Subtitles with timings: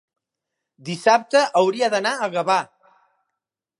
[0.87, 2.57] dissabte hauria d'anar a Gavà.